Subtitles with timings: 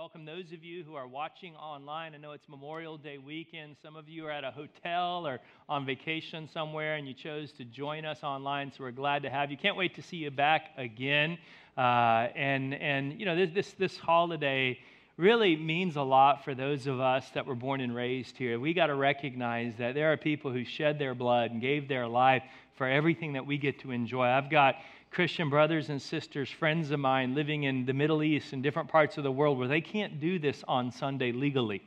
[0.00, 2.14] welcome those of you who are watching online.
[2.14, 3.76] I know it's Memorial Day weekend.
[3.82, 7.66] Some of you are at a hotel or on vacation somewhere, and you chose to
[7.66, 8.72] join us online.
[8.72, 9.58] So we're glad to have you.
[9.58, 11.36] Can't wait to see you back again.
[11.76, 14.78] Uh, and and you know this this this holiday
[15.18, 18.58] really means a lot for those of us that were born and raised here.
[18.58, 22.08] We got to recognize that there are people who shed their blood and gave their
[22.08, 22.42] life
[22.76, 24.24] for everything that we get to enjoy.
[24.24, 24.76] I've got
[25.10, 29.18] Christian brothers and sisters, friends of mine living in the Middle East and different parts
[29.18, 31.82] of the world where they can't do this on Sunday legally.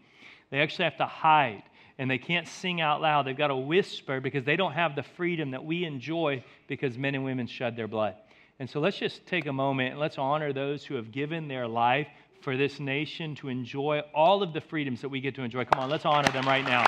[0.51, 1.63] They actually have to hide
[1.97, 3.25] and they can't sing out loud.
[3.25, 7.15] They've got to whisper because they don't have the freedom that we enjoy because men
[7.15, 8.15] and women shed their blood.
[8.59, 11.67] And so let's just take a moment and let's honor those who have given their
[11.67, 12.07] life
[12.41, 15.63] for this nation to enjoy all of the freedoms that we get to enjoy.
[15.63, 16.85] Come on, let's honor them right now.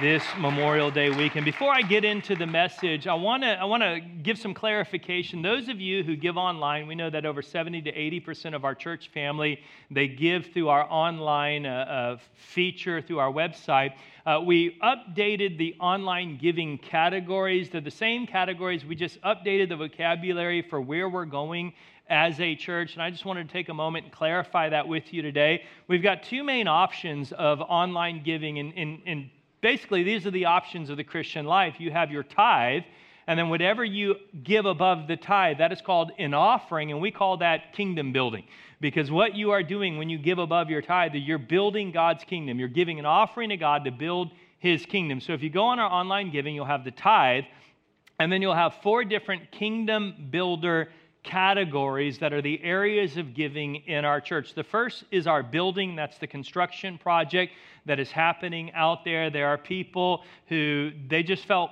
[0.00, 1.44] This Memorial Day weekend.
[1.44, 5.42] Before I get into the message, I want to I want to give some clarification.
[5.42, 8.64] Those of you who give online, we know that over 70 to 80 percent of
[8.64, 9.60] our church family
[9.90, 13.92] they give through our online uh, uh, feature through our website.
[14.24, 17.68] Uh, we updated the online giving categories.
[17.68, 18.86] They're the same categories.
[18.86, 21.74] We just updated the vocabulary for where we're going
[22.08, 22.94] as a church.
[22.94, 25.64] And I just wanted to take a moment and clarify that with you today.
[25.86, 29.30] We've got two main options of online giving, and, and
[29.62, 31.76] basically, these are the options of the Christian life.
[31.78, 32.82] You have your tithe.
[33.26, 37.12] And then whatever you give above the tithe, that is called an offering, and we
[37.12, 38.44] call that kingdom building.
[38.80, 42.58] Because what you are doing when you give above your tithe, you're building God's kingdom.
[42.58, 45.20] You're giving an offering to God to build his kingdom.
[45.20, 47.44] So if you go on our online giving, you'll have the tithe,
[48.18, 50.88] and then you'll have four different kingdom builder
[51.22, 54.54] categories that are the areas of giving in our church.
[54.54, 57.52] The first is our building, that's the construction project
[57.86, 59.30] that is happening out there.
[59.30, 61.70] There are people who they just felt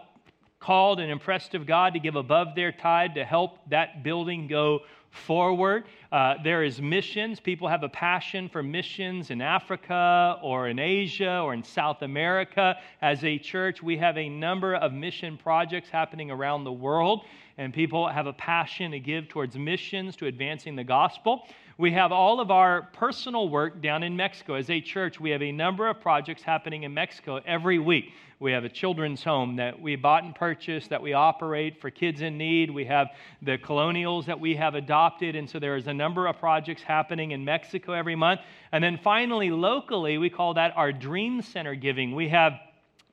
[0.61, 4.81] called and impressed of God to give above their tithe to help that building go
[5.11, 5.85] forward.
[6.13, 7.41] Uh, there is missions.
[7.41, 12.77] People have a passion for missions in Africa or in Asia or in South America.
[13.03, 17.25] As a church, we have a number of mission projects happening around the world
[17.61, 21.47] and people have a passion to give towards missions, to advancing the gospel.
[21.77, 24.55] We have all of our personal work down in Mexico.
[24.55, 28.15] As a church, we have a number of projects happening in Mexico every week.
[28.39, 32.23] We have a children's home that we bought and purchased that we operate for kids
[32.23, 32.71] in need.
[32.71, 33.09] We have
[33.43, 35.37] the colonias that we have adopted.
[35.37, 38.41] And so there is a number of projects happening in Mexico every month.
[38.73, 42.15] And then finally, locally, we call that our Dream Center giving.
[42.15, 42.55] We have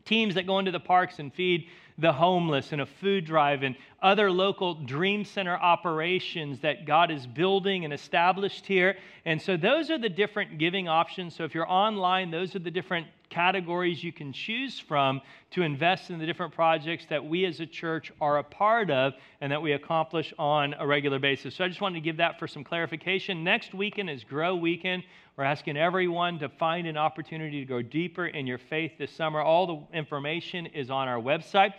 [0.06, 3.76] teams that go into the parks and feed the homeless and a food drive and
[4.02, 8.96] other local Dream Center operations that God is building and established here.
[9.26, 11.36] And so those are the different giving options.
[11.36, 15.22] So if you're online, those are the different categories you can choose from
[15.52, 19.14] to invest in the different projects that we as a church are a part of
[19.42, 21.56] and that we accomplish on a regular basis.
[21.56, 23.44] So I just wanted to give that for some clarification.
[23.44, 25.04] Next weekend is Grow Weekend.
[25.36, 29.42] We're asking everyone to find an opportunity to go deeper in your faith this summer.
[29.42, 31.74] All the information is on our website.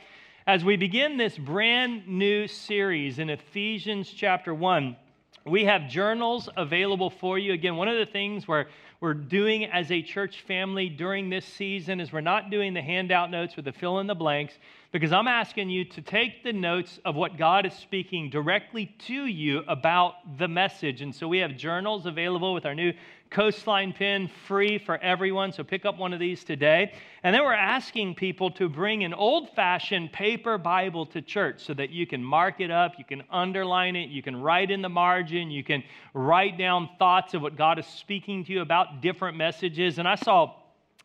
[0.49, 4.97] As we begin this brand new series in Ephesians chapter 1,
[5.45, 7.53] we have journals available for you.
[7.53, 8.65] Again, one of the things we're,
[8.99, 13.31] we're doing as a church family during this season is we're not doing the handout
[13.31, 14.55] notes with the fill in the blanks
[14.91, 19.27] because I'm asking you to take the notes of what God is speaking directly to
[19.27, 21.03] you about the message.
[21.03, 22.95] And so we have journals available with our new
[23.31, 25.53] Coastline pen free for everyone.
[25.53, 26.93] So pick up one of these today.
[27.23, 31.75] And then we're asking people to bring an old fashioned paper Bible to church so
[31.75, 34.89] that you can mark it up, you can underline it, you can write in the
[34.89, 35.83] margin, you can
[36.15, 39.99] write down thoughts of what God is speaking to you about different messages.
[39.99, 40.55] And I saw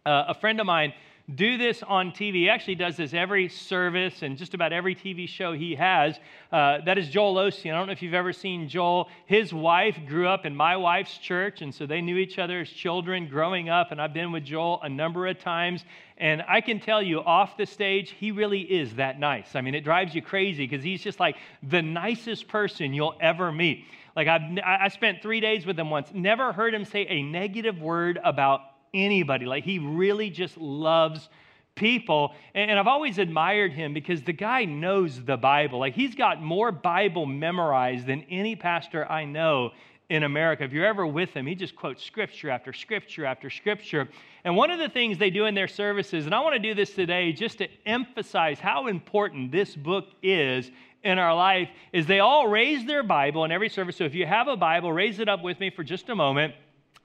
[0.06, 0.94] uh, a friend of mine
[1.34, 2.34] do this on TV.
[2.34, 6.20] He actually does this every service and just about every TV show he has.
[6.52, 7.74] Uh, that is Joel Osteen.
[7.74, 9.08] I don't know if you've ever seen Joel.
[9.26, 12.70] His wife grew up in my wife's church, and so they knew each other as
[12.70, 13.92] children growing up.
[13.92, 15.86] And I've been with Joel a number of times.
[16.18, 19.56] And I can tell you, off the stage, he really is that nice.
[19.56, 23.52] I mean, it drives you crazy because he's just like the nicest person you'll ever
[23.52, 23.86] meet.
[24.16, 27.82] Like, I've, I spent three days with him once, never heard him say a negative
[27.82, 28.62] word about
[28.94, 29.46] anybody.
[29.46, 31.30] Like he really just loves
[31.76, 32.34] people.
[32.54, 35.80] And I've always admired him because the guy knows the Bible.
[35.80, 39.72] Like he's got more Bible memorized than any pastor I know
[40.10, 40.64] in America.
[40.64, 44.08] If you're ever with him, he just quotes scripture after scripture after scripture.
[44.44, 46.76] And one of the things they do in their services, and I want to do
[46.76, 50.70] this today just to emphasize how important this book is
[51.04, 53.98] in our life, is they all raise their Bible in every service.
[53.98, 56.54] So if you have a Bible, raise it up with me for just a moment.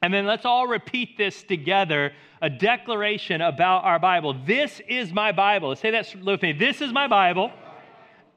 [0.02, 4.34] And then let's all repeat this together a declaration about our Bible.
[4.46, 5.74] This is my Bible.
[5.74, 6.52] Say that with me.
[6.52, 7.50] This is my Bible.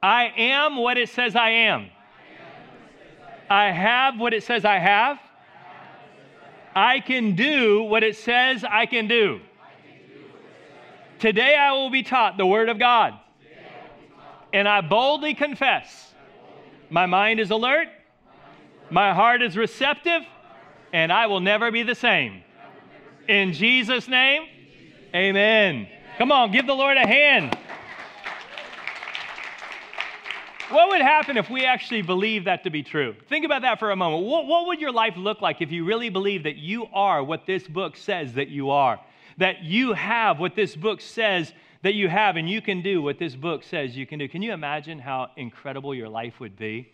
[0.02, 1.88] I am what it says I am.
[3.48, 5.18] I have what it says I have.
[6.74, 9.40] I can do what it says I can do.
[11.18, 13.14] Today I will be taught the Word of God.
[14.52, 16.12] And I boldly confess
[16.90, 17.88] my mind is alert,
[18.90, 20.22] my heart is receptive,
[20.92, 22.42] and I will never be the same.
[23.28, 24.42] In Jesus' name,
[25.14, 25.88] amen.
[26.18, 27.56] Come on, give the Lord a hand.
[30.72, 33.14] What would happen if we actually believed that to be true?
[33.28, 34.24] Think about that for a moment.
[34.24, 37.44] What, what, would your life look like if you really believe that you are what
[37.46, 38.98] this book says that you are?
[39.36, 41.52] That you have what this book says
[41.82, 44.28] that you have, and you can do what this book says you can do.
[44.28, 46.90] Can you imagine how incredible your life would be?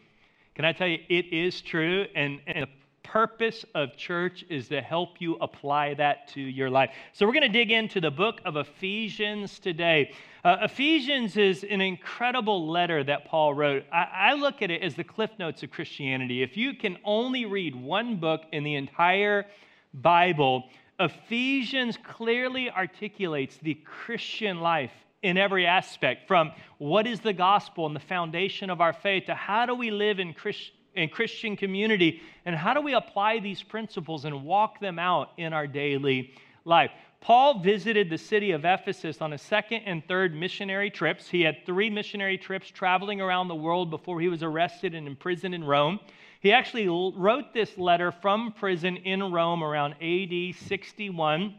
[0.56, 2.68] Can I tell you, it is true, and, and the
[3.12, 6.90] purpose of church is to help you apply that to your life.
[7.12, 10.12] So, we're going to dig into the book of Ephesians today.
[10.44, 13.84] Uh, Ephesians is an incredible letter that Paul wrote.
[13.92, 16.42] I, I look at it as the cliff notes of Christianity.
[16.42, 19.46] If you can only read one book in the entire
[19.94, 20.64] Bible,
[21.00, 27.96] Ephesians clearly articulates the Christian life in every aspect from what is the gospel and
[27.96, 32.20] the foundation of our faith to how do we live in Christian in Christian community,
[32.44, 36.34] and how do we apply these principles and walk them out in our daily
[36.64, 36.90] life?
[37.20, 41.28] Paul visited the city of Ephesus on his second and third missionary trips.
[41.28, 45.54] He had three missionary trips traveling around the world before he was arrested and imprisoned
[45.54, 45.98] in Rome.
[46.40, 51.54] He actually wrote this letter from prison in Rome around AD 61.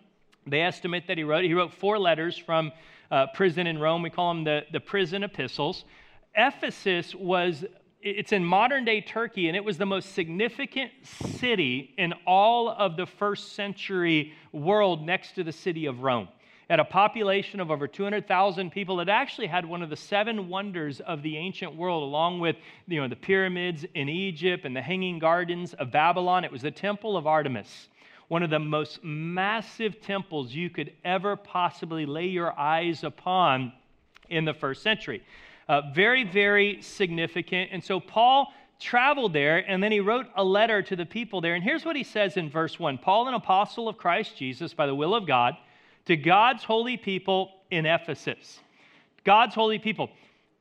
[0.48, 2.72] They estimate that he wrote he wrote four letters from
[3.12, 4.02] uh, prison in Rome.
[4.02, 5.84] We call them the, the prison epistles.
[6.36, 7.66] Ephesus was
[8.02, 12.96] it's in modern day Turkey, and it was the most significant city in all of
[12.96, 16.30] the first century world next to the city of Rome.
[16.70, 21.02] At a population of over 200,000 people, it actually had one of the seven wonders
[21.02, 22.56] of the ancient world, along with
[22.88, 26.46] you know, the pyramids in Egypt and the hanging gardens of Babylon.
[26.46, 27.90] It was the Temple of Artemis,
[28.28, 33.74] one of the most massive temples you could ever possibly lay your eyes upon
[34.30, 35.22] in the first century.
[35.70, 37.70] Uh, very, very significant.
[37.72, 41.54] And so Paul traveled there and then he wrote a letter to the people there.
[41.54, 44.88] And here's what he says in verse 1 Paul, an apostle of Christ Jesus by
[44.88, 45.56] the will of God,
[46.06, 48.60] to God's holy people in Ephesus.
[49.24, 50.10] God's holy people.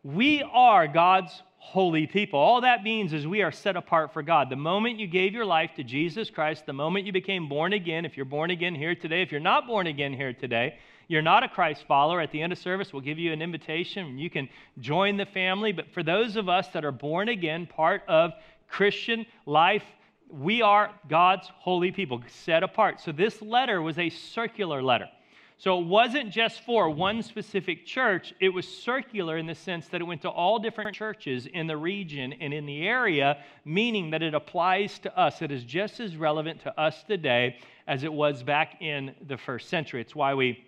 [0.03, 2.39] We are God's holy people.
[2.39, 4.51] All that means is we are set apart for God.
[4.51, 8.05] The moment you gave your life to Jesus Christ, the moment you became born again,
[8.05, 10.79] if you're born again here today, if you're not born again here today,
[11.09, 14.19] you're not a Christ follower, at the end of service, we'll give you an invitation.
[14.19, 15.73] You can join the family.
[15.73, 18.33] But for those of us that are born again, part of
[18.69, 19.85] Christian life,
[20.31, 23.01] we are God's holy people, set apart.
[23.01, 25.09] So this letter was a circular letter.
[25.57, 30.01] So it wasn't just for one specific church, it was circular in the sense that
[30.01, 34.23] it went to all different churches in the region and in the area, meaning that
[34.23, 35.43] it applies to us.
[35.43, 37.57] It is just as relevant to us today
[37.89, 40.01] as it was back in the first century.
[40.01, 40.65] It's why we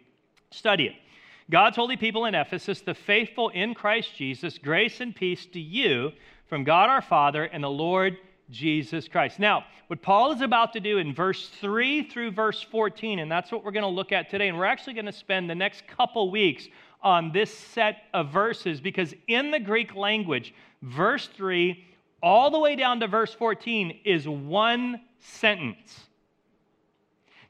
[0.52, 0.94] Study it.
[1.50, 6.12] God's holy people in Ephesus, the faithful in Christ Jesus, grace and peace to you
[6.49, 8.17] from God our Father and the Lord
[8.50, 9.38] Jesus Christ.
[9.38, 13.50] Now, what Paul is about to do in verse 3 through verse 14, and that's
[13.50, 15.87] what we're going to look at today, and we're actually going to spend the next
[15.87, 16.69] couple weeks
[17.02, 21.85] on this set of verses because in the Greek language, verse 3
[22.23, 26.10] all the way down to verse 14 is one sentence.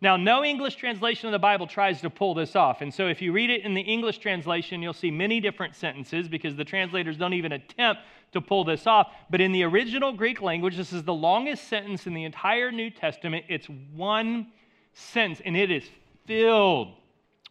[0.03, 2.81] Now, no English translation of the Bible tries to pull this off.
[2.81, 6.27] And so, if you read it in the English translation, you'll see many different sentences
[6.27, 8.01] because the translators don't even attempt
[8.33, 9.13] to pull this off.
[9.29, 12.89] But in the original Greek language, this is the longest sentence in the entire New
[12.91, 13.45] Testament.
[13.49, 14.47] It's one
[14.95, 15.85] sentence, and it is
[16.27, 16.95] filled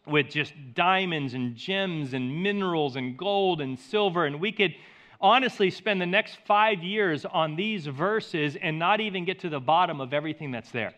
[0.06, 4.26] with just diamonds and gems and minerals and gold and silver.
[4.26, 4.74] And we could
[5.20, 9.60] honestly spend the next five years on these verses and not even get to the
[9.60, 10.94] bottom of everything that's there.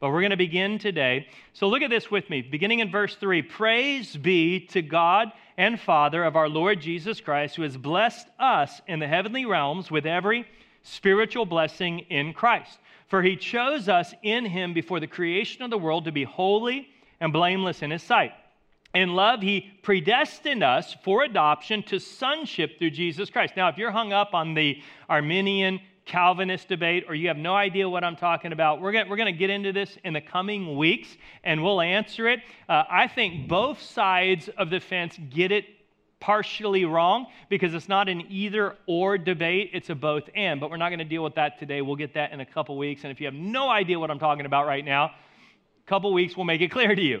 [0.00, 1.26] But we're going to begin today.
[1.54, 2.42] So look at this with me.
[2.42, 7.56] Beginning in verse 3 Praise be to God and Father of our Lord Jesus Christ,
[7.56, 10.46] who has blessed us in the heavenly realms with every
[10.82, 12.78] spiritual blessing in Christ.
[13.08, 16.88] For he chose us in him before the creation of the world to be holy
[17.20, 18.32] and blameless in his sight.
[18.94, 23.54] In love, he predestined us for adoption to sonship through Jesus Christ.
[23.56, 27.88] Now, if you're hung up on the Arminian Calvinist debate or you have no idea
[27.88, 31.08] what I'm talking about, we're going we're to get into this in the coming weeks
[31.42, 32.40] and we'll answer it.
[32.68, 35.64] Uh, I think both sides of the fence get it
[36.20, 40.60] partially wrong because it's not an either or debate, it's a both and.
[40.60, 41.82] But we're not going to deal with that today.
[41.82, 43.02] We'll get that in a couple weeks.
[43.02, 46.36] And if you have no idea what I'm talking about right now, a couple weeks
[46.36, 47.20] will make it clear to you.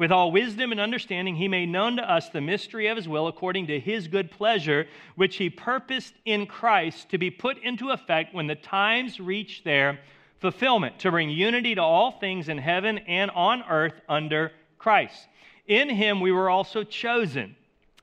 [0.00, 3.26] With all wisdom and understanding, he made known to us the mystery of his will
[3.26, 8.32] according to his good pleasure, which he purposed in Christ to be put into effect
[8.32, 10.00] when the times reach their
[10.38, 15.28] fulfillment, to bring unity to all things in heaven and on earth under Christ.
[15.66, 17.54] In him we were also chosen,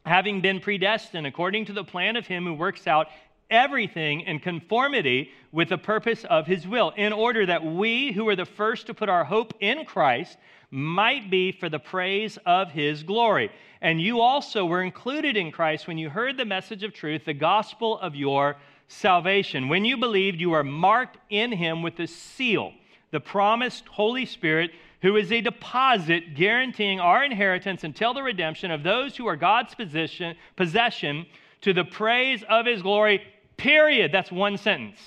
[0.06, 3.08] having been predestined according to the plan of him who works out
[3.50, 8.36] everything in conformity with the purpose of his will, in order that we who were
[8.36, 10.38] the first to put our hope in Christ
[10.70, 13.52] might be for the praise of his glory.
[13.82, 17.34] And you also were included in Christ when you heard the message of truth, the
[17.34, 18.58] gospel of your
[18.88, 19.70] salvation.
[19.70, 22.74] When you believed, you were marked in him with the seal,
[23.12, 24.72] the promised Holy Spirit,
[25.02, 29.76] who is a deposit guaranteeing our inheritance until the redemption of those who are God's
[29.76, 31.26] possession, possession
[31.62, 33.22] to the praise of his glory.
[33.58, 34.12] Period.
[34.12, 35.00] That's one sentence.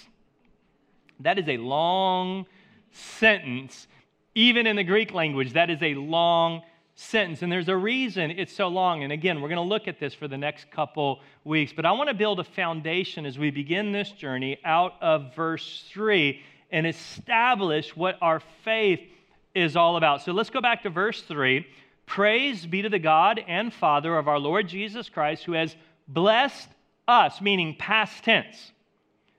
[1.20, 2.46] That is a long
[2.92, 3.86] sentence
[4.34, 6.62] even in the Greek language, that is a long
[6.94, 7.42] sentence.
[7.42, 9.02] And there's a reason it's so long.
[9.02, 11.72] And again, we're going to look at this for the next couple weeks.
[11.74, 15.84] But I want to build a foundation as we begin this journey out of verse
[15.90, 19.00] 3 and establish what our faith
[19.54, 20.22] is all about.
[20.22, 21.66] So let's go back to verse 3.
[22.06, 25.74] Praise be to the God and Father of our Lord Jesus Christ, who has
[26.06, 26.68] blessed
[27.08, 28.72] us, meaning past tense.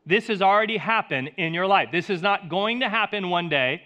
[0.05, 1.89] This has already happened in your life.
[1.91, 3.83] This is not going to happen one day.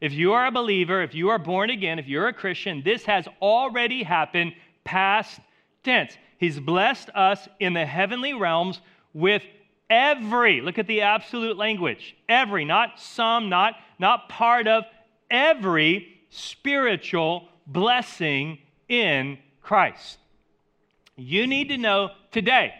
[0.00, 3.04] If you are a believer, if you are born again, if you're a Christian, this
[3.04, 5.40] has already happened past
[5.82, 6.16] tense.
[6.38, 8.80] He's blessed us in the heavenly realms
[9.12, 9.42] with
[9.90, 14.84] every, look at the absolute language, every, not some, not, not part of,
[15.30, 20.18] every spiritual blessing in Christ.
[21.16, 22.72] You need to know today,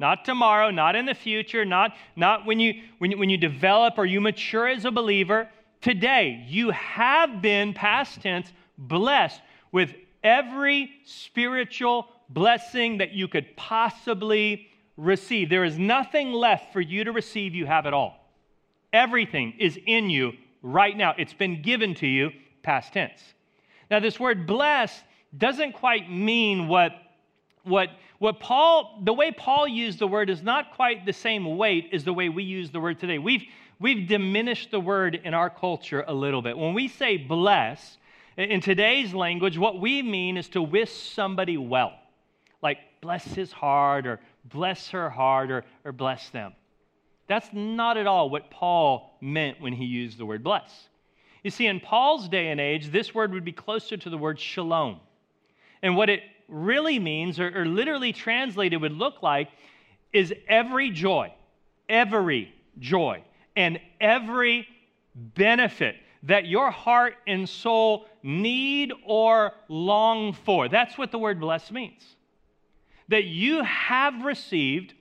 [0.00, 3.94] not tomorrow, not in the future, not, not when, you, when, you, when you develop
[3.98, 5.48] or you mature as a believer
[5.80, 9.40] today, you have been, past tense, blessed
[9.72, 15.48] with every spiritual blessing that you could possibly receive.
[15.48, 18.28] There is nothing left for you to receive, you have it all.
[18.92, 20.32] Everything is in you
[20.62, 21.14] right now.
[21.16, 22.30] It's been given to you,
[22.62, 23.22] past tense.
[23.90, 25.02] Now, this word blessed
[25.36, 26.92] doesn't quite mean what,
[27.62, 31.90] what, what Paul, the way Paul used the word is not quite the same weight
[31.92, 33.18] as the way we use the word today.
[33.18, 33.44] We've,
[33.80, 36.56] we've diminished the word in our culture a little bit.
[36.56, 37.96] When we say bless,
[38.36, 41.92] in today's language, what we mean is to wish somebody well,
[42.62, 46.52] like bless his heart or bless her heart or, or bless them.
[47.26, 50.88] That's not at all what Paul meant when he used the word bless.
[51.44, 54.40] You see, in Paul's day and age, this word would be closer to the word
[54.40, 55.00] shalom.
[55.82, 59.48] And what it really means, or, or literally translated would look like,
[60.12, 61.32] is every joy,
[61.88, 63.22] every joy
[63.58, 64.68] and every
[65.16, 70.68] benefit that your heart and soul need or long for.
[70.68, 72.00] That's what the word blessed means.
[73.08, 74.94] That you have received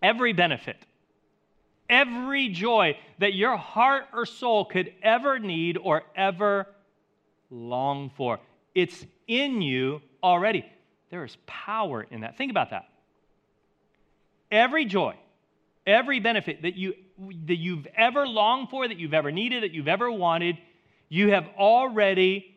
[0.00, 0.76] every benefit,
[1.88, 6.68] every joy that your heart or soul could ever need or ever
[7.50, 8.38] long for.
[8.72, 10.64] It's in you already.
[11.10, 12.36] There is power in that.
[12.36, 12.84] Think about that.
[14.52, 15.16] Every joy,
[15.84, 16.94] every benefit that you
[17.46, 20.58] that you've ever longed for, that you've ever needed, that you've ever wanted,
[21.08, 22.56] you have already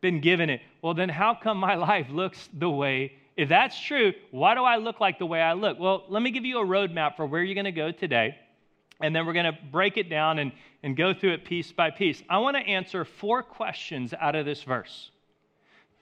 [0.00, 0.60] been given it.
[0.82, 3.12] Well, then how come my life looks the way?
[3.36, 5.78] If that's true, why do I look like the way I look?
[5.78, 8.36] Well, let me give you a roadmap for where you're going to go today.
[9.00, 11.90] And then we're going to break it down and, and go through it piece by
[11.90, 12.22] piece.
[12.28, 15.10] I want to answer four questions out of this verse.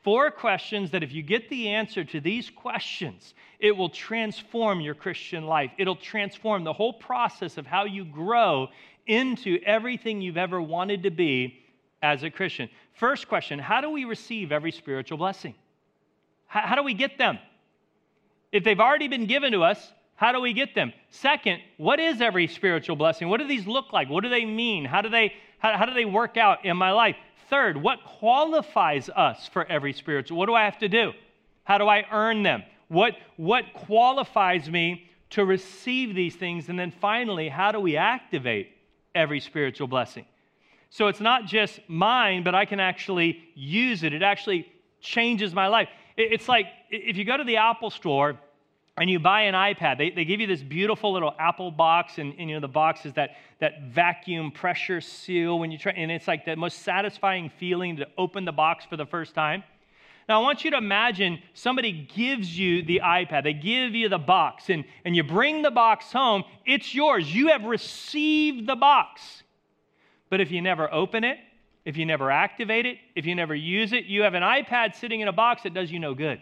[0.02, 4.94] Four questions that, if you get the answer to these questions, it will transform your
[4.94, 5.71] Christian life.
[5.78, 8.68] It'll transform the whole process of how you grow
[9.06, 11.61] into everything you've ever wanted to be
[12.02, 12.68] as a Christian.
[12.94, 15.54] First question How do we receive every spiritual blessing?
[16.47, 17.38] How, how do we get them?
[18.50, 20.92] If they've already been given to us, how do we get them?
[21.11, 23.28] Second, what is every spiritual blessing?
[23.28, 24.11] What do these look like?
[24.11, 24.85] What do they mean?
[24.85, 27.16] How do they, how, how do they work out in my life?
[27.52, 30.38] Third, what qualifies us for every spiritual?
[30.38, 31.12] What do I have to do?
[31.64, 32.62] How do I earn them?
[32.88, 36.71] What, what qualifies me to receive these things?
[36.71, 38.71] And then finally, how do we activate
[39.14, 40.25] every spiritual blessing?
[40.88, 44.14] So it's not just mine, but I can actually use it.
[44.14, 44.66] It actually
[45.02, 45.90] changes my life.
[46.16, 48.40] It's like if you go to the Apple store,
[48.99, 52.34] and you buy an iPad, they, they give you this beautiful little Apple box, and,
[52.38, 56.11] and, you know the box is that, that vacuum pressure seal when you try, and
[56.11, 59.62] it's like the most satisfying feeling to open the box for the first time.
[60.28, 64.18] Now, I want you to imagine somebody gives you the iPad, they give you the
[64.18, 66.44] box, and, and you bring the box home.
[66.64, 67.34] It's yours.
[67.34, 69.42] You have received the box.
[70.30, 71.38] But if you never open it,
[71.84, 75.20] if you never activate it, if you never use it, you have an iPad sitting
[75.20, 76.40] in a box that does you no good.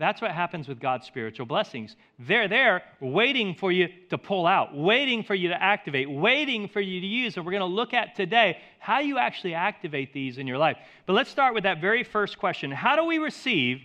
[0.00, 1.94] That's what happens with God's spiritual blessings.
[2.18, 6.80] They're there waiting for you to pull out, waiting for you to activate, waiting for
[6.80, 7.36] you to use.
[7.36, 10.78] And we're going to look at today how you actually activate these in your life.
[11.04, 13.82] But let's start with that very first question How do we receive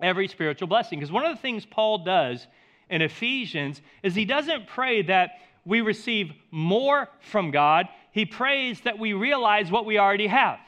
[0.00, 0.98] every spiritual blessing?
[0.98, 2.48] Because one of the things Paul does
[2.90, 8.98] in Ephesians is he doesn't pray that we receive more from God, he prays that
[8.98, 10.58] we realize what we already have.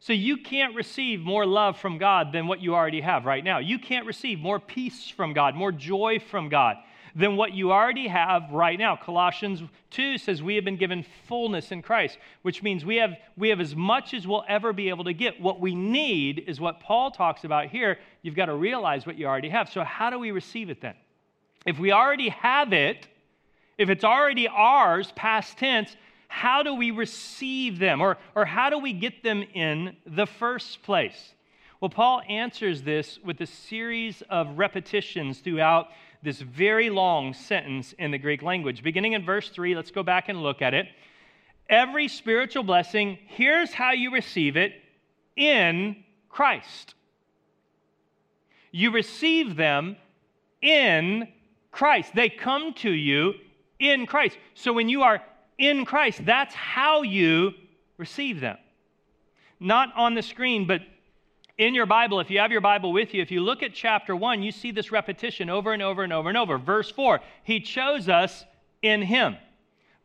[0.00, 3.58] So you can't receive more love from God than what you already have right now.
[3.58, 6.76] You can't receive more peace from God, more joy from God
[7.14, 8.96] than what you already have right now.
[8.96, 13.48] Colossians 2 says we have been given fullness in Christ, which means we have, we
[13.48, 15.40] have as much as we'll ever be able to get.
[15.40, 17.98] What we need is what Paul talks about here.
[18.22, 19.68] You've got to realize what you already have.
[19.68, 20.94] So, how do we receive it then?
[21.66, 23.06] If we already have it,
[23.76, 25.96] if it's already ours, past tense,
[26.30, 30.80] how do we receive them or, or how do we get them in the first
[30.84, 31.34] place?
[31.80, 35.88] Well, Paul answers this with a series of repetitions throughout
[36.22, 38.84] this very long sentence in the Greek language.
[38.84, 40.86] Beginning in verse 3, let's go back and look at it.
[41.68, 44.72] Every spiritual blessing, here's how you receive it
[45.34, 45.96] in
[46.28, 46.94] Christ.
[48.70, 49.96] You receive them
[50.62, 51.26] in
[51.72, 52.14] Christ.
[52.14, 53.34] They come to you
[53.80, 54.38] in Christ.
[54.54, 55.22] So when you are
[55.60, 56.24] in Christ.
[56.24, 57.52] That's how you
[57.98, 58.56] receive them.
[59.60, 60.80] Not on the screen, but
[61.58, 64.16] in your Bible, if you have your Bible with you, if you look at chapter
[64.16, 66.56] 1, you see this repetition over and over and over and over.
[66.56, 68.44] Verse 4, He chose us
[68.80, 69.36] in Him.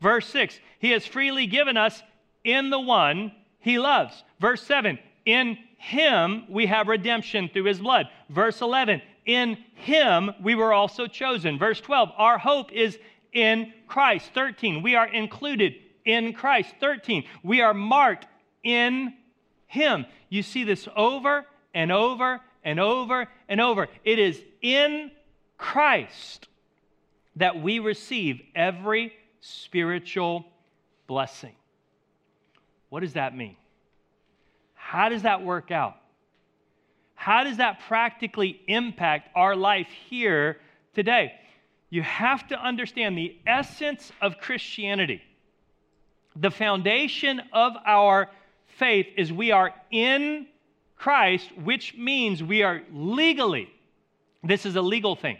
[0.02, 2.04] Verse 6, He has freely given us
[2.44, 4.26] in the one He loves.
[4.42, 8.08] Verse 7, In Him we have redemption through His blood.
[8.28, 11.58] Verse 11, In Him we were also chosen.
[11.58, 13.00] Verse 12, Our hope is
[13.36, 14.32] in Christ.
[14.34, 16.74] 13, we are included in Christ.
[16.80, 18.26] 13, we are marked
[18.64, 19.14] in
[19.68, 20.06] Him.
[20.30, 23.88] You see this over and over and over and over.
[24.04, 25.12] It is in
[25.58, 26.48] Christ
[27.36, 30.46] that we receive every spiritual
[31.06, 31.54] blessing.
[32.90, 33.58] What does that mean?
[34.74, 35.98] How does that work out?
[37.16, 40.58] How does that practically impact our life here
[40.94, 41.34] today?
[41.90, 45.22] You have to understand the essence of Christianity.
[46.36, 48.30] The foundation of our
[48.68, 50.48] faith is we are in
[50.98, 53.70] Christ, which means we are legally,
[54.44, 55.38] this is a legal thing.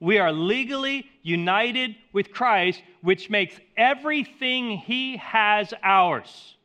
[0.00, 6.56] We are legally united with Christ, which makes everything he has ours.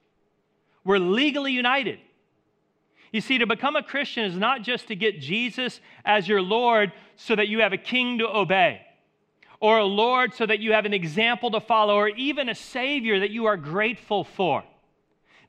[0.84, 2.00] We're legally united.
[3.12, 6.92] You see, to become a Christian is not just to get Jesus as your Lord
[7.16, 8.82] so that you have a king to obey
[9.60, 13.20] or a Lord so that you have an example to follow, or even a Savior
[13.20, 14.64] that you are grateful for.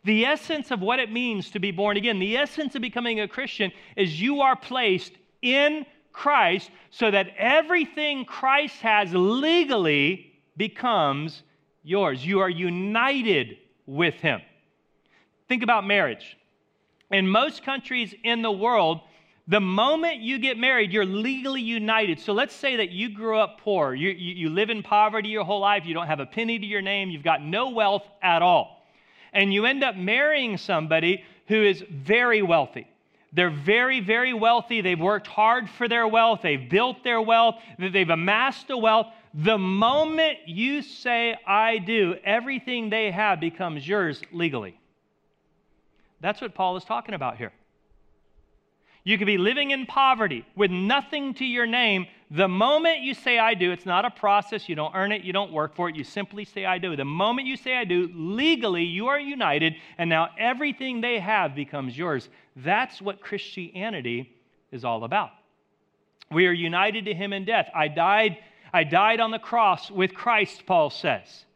[0.05, 3.29] The essence of what it means to be born again, the essence of becoming a
[3.29, 11.42] Christian is you are placed in Christ so that everything Christ has legally becomes
[11.83, 12.25] yours.
[12.25, 14.40] You are united with Him.
[15.49, 16.37] Think about marriage.
[17.11, 19.01] In most countries in the world,
[19.48, 22.20] the moment you get married, you're legally united.
[22.20, 23.94] So let's say that you grew up poor.
[23.94, 25.87] You, you, you, live in poverty your whole life.
[25.87, 27.08] You don't have a penny to your name.
[27.08, 28.87] You've got no wealth at all.
[29.32, 32.87] And you end up marrying somebody who is very wealthy.
[33.32, 34.82] They're very, very wealthy.
[34.82, 36.40] They've worked hard for their wealth.
[36.42, 37.56] They've built their wealth.
[37.78, 39.06] They've amassed a wealth.
[39.32, 44.78] The moment you say, I do, everything they have becomes yours legally.
[46.20, 47.52] That's what Paul is talking about here.
[49.09, 52.09] You could be living in poverty with nothing to your name.
[52.31, 54.68] The moment you say, I do, it's not a process.
[54.68, 55.23] You don't earn it.
[55.23, 55.97] You don't work for it.
[55.97, 56.94] You simply say, I do.
[56.94, 61.55] The moment you say, I do, legally, you are united, and now everything they have
[61.55, 62.29] becomes yours.
[62.55, 64.37] That's what Christianity
[64.73, 65.31] is all about.
[66.31, 67.71] We are united to him in death.
[67.75, 68.37] I died,
[68.75, 71.47] I died on the cross with Christ, Paul says.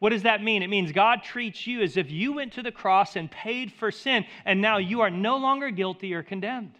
[0.00, 0.64] What does that mean?
[0.64, 3.92] It means God treats you as if you went to the cross and paid for
[3.92, 6.72] sin, and now you are no longer guilty or condemned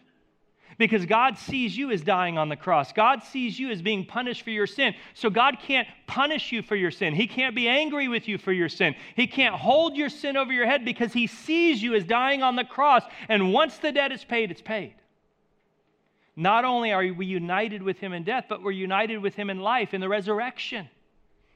[0.79, 2.93] because God sees you as dying on the cross.
[2.93, 4.95] God sees you as being punished for your sin.
[5.15, 7.15] So God can't punish you for your sin.
[7.15, 8.95] He can't be angry with you for your sin.
[9.15, 12.57] He can't hold your sin over your head because He sees you as dying on
[12.57, 13.03] the cross.
[13.29, 14.95] And once the debt is paid, it's paid.
[16.37, 19.61] Not only are we united with Him in death, but we're united with Him in
[19.61, 20.89] life, in the resurrection,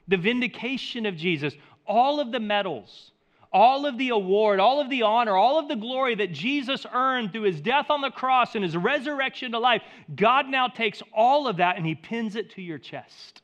[0.09, 1.55] the vindication of Jesus.
[1.87, 3.13] All of the medals,
[3.53, 7.33] all of the award, all of the honor, all of the glory that Jesus earned
[7.33, 9.83] through his death on the cross and his resurrection to life,
[10.15, 13.43] God now takes all of that and he pins it to your chest.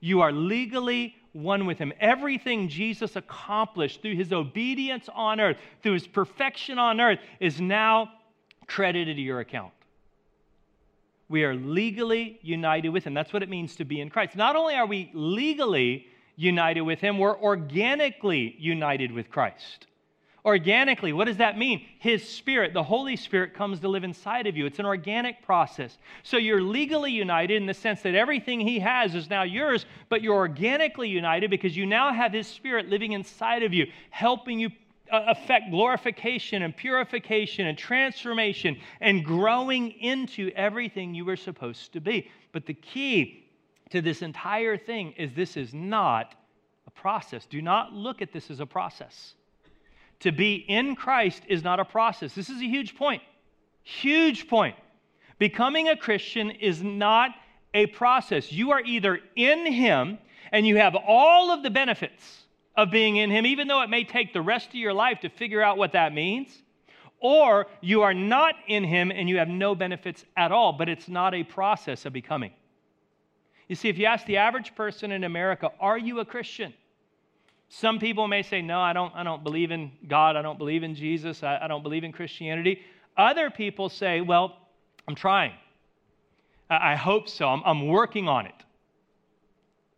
[0.00, 1.92] You are legally one with him.
[2.00, 8.10] Everything Jesus accomplished through his obedience on earth, through his perfection on earth, is now
[8.66, 9.72] credited to your account.
[11.28, 13.14] We are legally united with him.
[13.14, 14.34] That's what it means to be in Christ.
[14.34, 16.08] Not only are we legally
[16.40, 19.86] united with him, we're organically united with Christ.
[20.42, 21.84] Organically, what does that mean?
[21.98, 24.64] His Spirit, the Holy Spirit, comes to live inside of you.
[24.64, 25.98] It's an organic process.
[26.22, 30.22] So you're legally united in the sense that everything He has is now yours, but
[30.22, 34.70] you're organically united because you now have His Spirit living inside of you, helping you
[35.12, 42.00] uh, affect glorification and purification and transformation and growing into everything you were supposed to
[42.00, 42.30] be.
[42.52, 43.39] But the key
[43.90, 46.34] to this entire thing is this is not
[46.86, 47.46] a process.
[47.46, 49.34] Do not look at this as a process.
[50.20, 52.34] To be in Christ is not a process.
[52.34, 53.22] This is a huge point.
[53.82, 54.76] Huge point.
[55.38, 57.30] Becoming a Christian is not
[57.72, 58.52] a process.
[58.52, 60.18] You are either in Him
[60.52, 62.44] and you have all of the benefits
[62.76, 65.28] of being in Him, even though it may take the rest of your life to
[65.28, 66.62] figure out what that means,
[67.20, 71.08] or you are not in Him and you have no benefits at all, but it's
[71.08, 72.52] not a process of becoming.
[73.70, 76.74] You see, if you ask the average person in America, are you a Christian?
[77.68, 80.34] Some people may say, no, I don't, I don't believe in God.
[80.34, 81.44] I don't believe in Jesus.
[81.44, 82.80] I, I don't believe in Christianity.
[83.16, 84.56] Other people say, well,
[85.06, 85.52] I'm trying.
[86.68, 87.46] I, I hope so.
[87.46, 88.54] I'm, I'm working on it.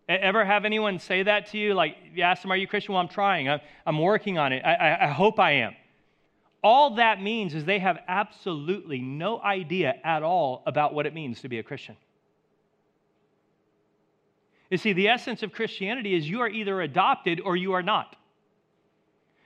[0.07, 1.73] Ever have anyone say that to you?
[1.73, 2.93] Like, you ask them, Are you Christian?
[2.93, 3.49] Well, I'm trying.
[3.49, 4.63] I'm, I'm working on it.
[4.67, 5.75] I, I, I hope I am.
[6.63, 11.41] All that means is they have absolutely no idea at all about what it means
[11.41, 11.97] to be a Christian.
[14.73, 18.17] You see, the essence of Christianity is you are either adopted or you are not.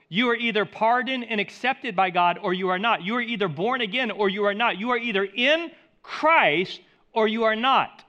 [0.07, 3.03] You are either pardoned and accepted by God or you are not.
[3.03, 4.77] You are either born again or you are not.
[4.79, 6.79] You are either in Christ
[7.11, 8.05] or you are not.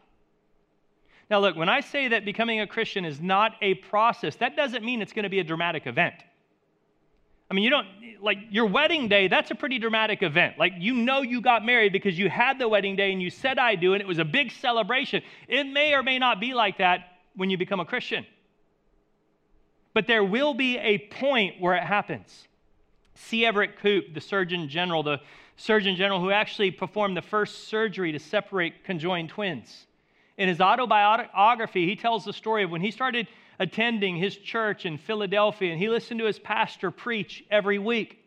[1.29, 4.85] Now, look, when I say that becoming a Christian is not a process, that doesn't
[4.85, 6.15] mean it's going to be a dramatic event.
[7.51, 7.87] I mean, you don't,
[8.21, 10.59] like, your wedding day, that's a pretty dramatic event.
[10.59, 13.59] Like, you know you got married because you had the wedding day and you said,
[13.59, 15.23] I do, and it was a big celebration.
[15.49, 18.27] It may or may not be like that when you become a Christian.
[19.95, 22.47] But there will be a point where it happens.
[23.15, 23.47] C.
[23.47, 25.21] Everett Koop, the Surgeon General, the
[25.57, 29.87] Surgeon General who actually performed the first surgery to separate conjoined twins.
[30.37, 33.27] In his autobiography, he tells the story of when he started
[33.59, 38.19] attending his church in Philadelphia, and he listened to his pastor preach every week.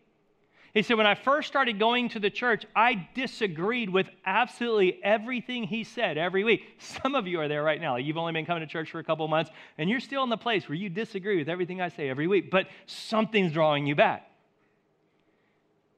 [0.73, 5.63] He said, When I first started going to the church, I disagreed with absolutely everything
[5.63, 6.63] he said every week.
[6.79, 7.97] Some of you are there right now.
[7.97, 10.37] You've only been coming to church for a couple months, and you're still in the
[10.37, 14.27] place where you disagree with everything I say every week, but something's drawing you back.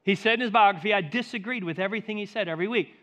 [0.04, 2.94] He said in his biography, I disagreed with everything he said every week.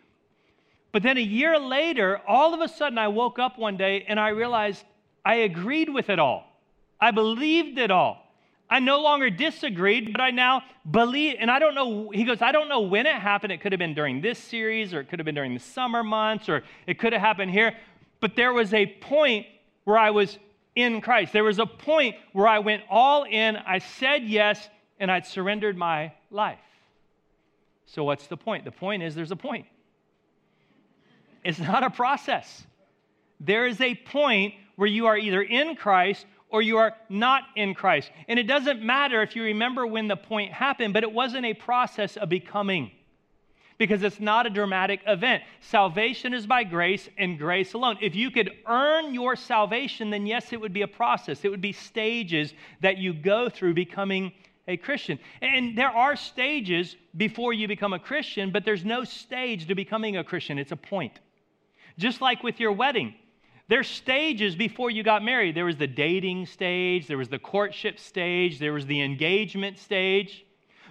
[0.91, 4.19] But then a year later, all of a sudden, I woke up one day and
[4.19, 4.83] I realized
[5.23, 6.47] I agreed with it all.
[6.99, 8.27] I believed it all.
[8.69, 11.35] I no longer disagreed, but I now believe.
[11.39, 13.51] And I don't know, he goes, I don't know when it happened.
[13.51, 16.03] It could have been during this series, or it could have been during the summer
[16.03, 17.75] months, or it could have happened here.
[18.21, 19.45] But there was a point
[19.83, 20.39] where I was
[20.75, 21.33] in Christ.
[21.33, 25.75] There was a point where I went all in, I said yes, and I'd surrendered
[25.75, 26.59] my life.
[27.87, 28.63] So, what's the point?
[28.63, 29.65] The point is there's a point.
[31.43, 32.63] It's not a process.
[33.41, 37.75] There is a point where you are either in Christ or you are not in
[37.75, 38.09] Christ.
[38.27, 41.53] And it doesn't matter if you remember when the point happened, but it wasn't a
[41.53, 42.89] process of becoming
[43.77, 45.43] because it's not a dramatic event.
[45.59, 47.99] Salvation is by grace and grace alone.
[48.01, 51.45] If you could earn your salvation, then yes, it would be a process.
[51.45, 54.31] It would be stages that you go through becoming
[54.67, 55.19] a Christian.
[55.43, 60.17] And there are stages before you become a Christian, but there's no stage to becoming
[60.17, 60.57] a Christian.
[60.57, 61.19] It's a point.
[61.99, 63.13] Just like with your wedding,
[63.71, 65.55] there's stages before you got married.
[65.55, 70.45] There was the dating stage, there was the courtship stage, there was the engagement stage.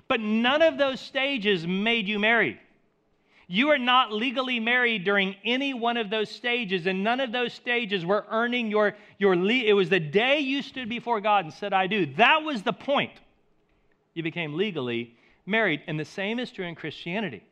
[0.09, 2.59] But none of those stages made you married.
[3.49, 7.53] You are not legally married during any one of those stages, and none of those
[7.53, 11.53] stages were earning your, your le- it was the day you stood before God and
[11.53, 12.07] said, I do.
[12.15, 13.13] That was the point.
[14.15, 15.83] You became legally married.
[15.87, 17.43] And the same is true in Christianity.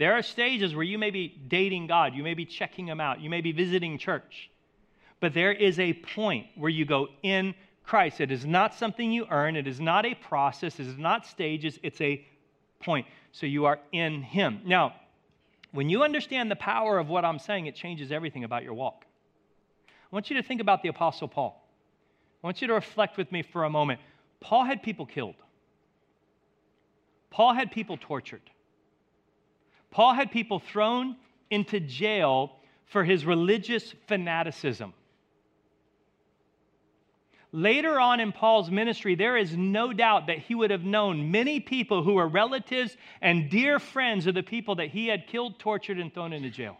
[0.00, 3.20] There are stages where you may be dating God, you may be checking Him out,
[3.20, 4.48] you may be visiting church.
[5.20, 8.22] But there is a point where you go in Christ.
[8.22, 11.78] It is not something you earn, it is not a process, it is not stages,
[11.82, 12.26] it's a
[12.82, 13.06] point.
[13.32, 14.62] So you are in Him.
[14.64, 14.94] Now,
[15.72, 19.04] when you understand the power of what I'm saying, it changes everything about your walk.
[19.86, 21.62] I want you to think about the Apostle Paul.
[22.42, 24.00] I want you to reflect with me for a moment.
[24.40, 25.34] Paul had people killed.
[27.28, 28.40] Paul had people tortured.
[29.90, 31.16] Paul had people thrown
[31.50, 32.52] into jail
[32.86, 34.94] for his religious fanaticism.
[37.52, 41.58] Later on in Paul's ministry, there is no doubt that he would have known many
[41.58, 45.98] people who were relatives and dear friends of the people that he had killed, tortured,
[45.98, 46.78] and thrown into jail.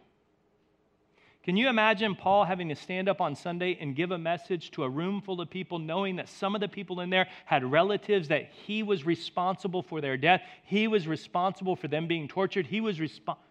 [1.43, 4.85] Can you imagine Paul having to stand up on Sunday and give a message to
[4.85, 8.29] a room full of people, knowing that some of the people in there had relatives
[8.29, 10.43] that he was responsible for their death?
[10.65, 12.67] He was responsible for them being tortured.
[12.67, 13.47] He was responsible.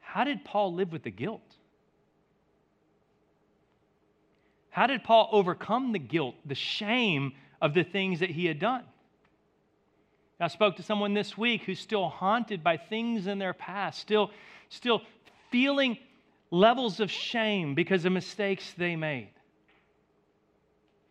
[0.00, 1.56] How did Paul live with the guilt?
[4.70, 8.84] How did Paul overcome the guilt, the shame of the things that he had done?
[10.40, 14.30] I spoke to someone this week who's still haunted by things in their past, still,
[14.68, 15.02] still
[15.50, 15.98] feeling
[16.50, 19.30] levels of shame because of mistakes they made.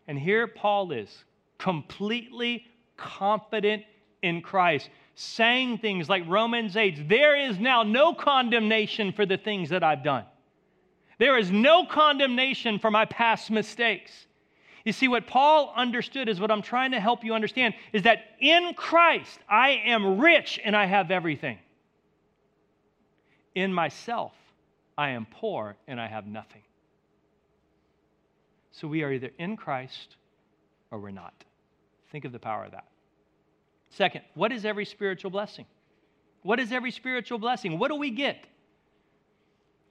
[0.08, 1.24] And here Paul is,
[1.58, 3.84] completely confident
[4.22, 9.70] in Christ, saying things like Romans 8 there is now no condemnation for the things
[9.70, 10.26] that I've done.
[11.20, 14.12] There is no condemnation for my past mistakes.
[14.86, 18.20] You see, what Paul understood is what I'm trying to help you understand is that
[18.40, 21.58] in Christ I am rich and I have everything.
[23.56, 24.34] In myself,
[24.98, 26.62] I am poor and I have nothing.
[28.72, 30.16] So we are either in Christ
[30.92, 31.34] or we're not.
[32.12, 32.88] Think of the power of that.
[33.90, 35.66] Second, what is every spiritual blessing?
[36.44, 37.80] What is every spiritual blessing?
[37.80, 38.46] What do we get?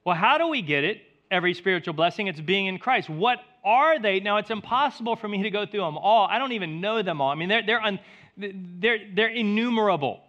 [0.04, 1.02] Well, how do we get it?
[1.30, 2.26] every spiritual blessing.
[2.26, 3.08] It's being in Christ.
[3.08, 4.20] What are they?
[4.20, 6.26] Now, it's impossible for me to go through them all.
[6.26, 7.30] I don't even know them all.
[7.30, 7.98] I mean, they're, they're, un,
[8.36, 10.20] they're, they're innumerable.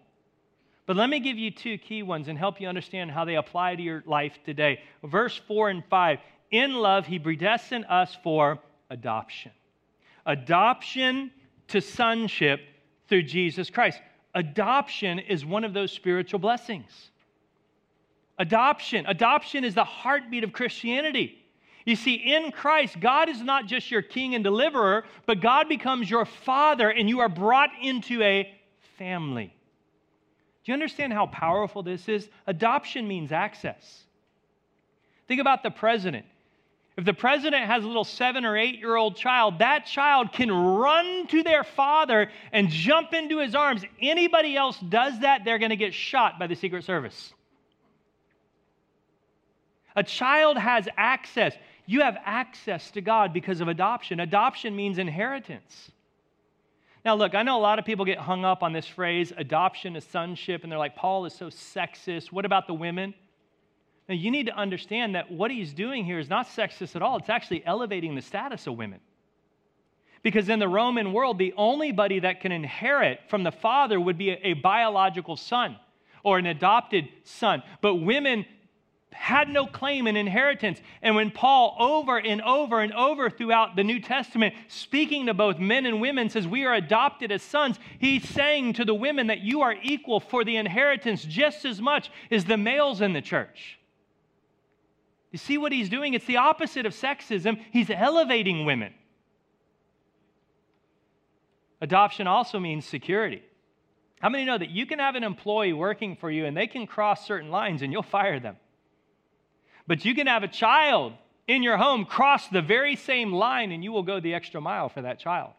[0.87, 3.75] But let me give you two key ones and help you understand how they apply
[3.75, 4.79] to your life today.
[5.03, 6.19] Verse 4 and 5
[6.49, 8.57] In love, he predestined us for
[8.89, 9.51] adoption.
[10.25, 11.29] Adoption
[11.67, 12.61] to sonship
[13.09, 13.99] through Jesus Christ.
[14.33, 17.11] Adoption is one of those spiritual blessings.
[18.39, 19.05] Adoption.
[19.07, 21.37] Adoption is the heartbeat of Christianity.
[21.85, 26.09] You see, in Christ, God is not just your king and deliverer, but God becomes
[26.09, 28.53] your father and you are brought into a
[28.97, 29.53] family.
[30.67, 32.27] Do you understand how powerful this is?
[32.45, 34.03] Adoption means access.
[35.25, 36.25] Think about the president.
[36.97, 40.51] If the president has a little seven or eight year old child, that child can
[40.51, 43.83] run to their father and jump into his arms.
[44.01, 47.33] Anybody else does that, they're going to get shot by the Secret Service.
[49.95, 51.55] A child has access.
[51.85, 54.19] You have access to God because of adoption.
[54.19, 55.91] Adoption means inheritance.
[57.07, 59.95] Now, look, I know a lot of people get hung up on this phrase, adoption
[59.95, 62.33] is sonship, and they're like, Paul is so sexist.
[62.33, 63.13] What about the women?
[64.09, 67.15] Now, you need to understand that what he's doing here is not sexist at all.
[67.15, 68.99] It's actually elevating the status of women.
[70.21, 74.17] Because in the Roman world, the only body that can inherit from the father would
[74.17, 75.77] be a, a biological son
[76.25, 77.63] or an adopted son.
[77.79, 78.45] But women
[79.17, 80.79] had no claim in inheritance.
[81.01, 85.59] And when Paul, over and over and over throughout the New Testament, speaking to both
[85.59, 89.39] men and women, says, We are adopted as sons, he's saying to the women that
[89.39, 93.79] you are equal for the inheritance just as much as the males in the church.
[95.31, 96.13] You see what he's doing?
[96.13, 97.59] It's the opposite of sexism.
[97.71, 98.93] He's elevating women.
[101.81, 103.43] Adoption also means security.
[104.21, 106.87] How many know that you can have an employee working for you and they can
[106.87, 108.55] cross certain lines and you'll fire them?
[109.87, 111.13] But you can have a child
[111.47, 114.89] in your home cross the very same line and you will go the extra mile
[114.89, 115.51] for that child.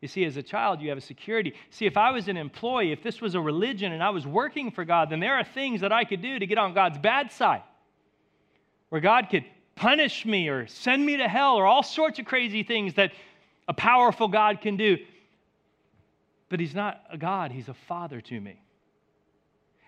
[0.00, 1.54] You see, as a child, you have a security.
[1.70, 4.70] See, if I was an employee, if this was a religion and I was working
[4.70, 7.32] for God, then there are things that I could do to get on God's bad
[7.32, 7.62] side
[8.88, 9.44] where God could
[9.74, 13.12] punish me or send me to hell or all sorts of crazy things that
[13.68, 14.98] a powerful God can do.
[16.48, 18.60] But He's not a God, He's a Father to me.